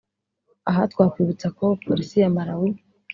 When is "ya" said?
2.23-2.31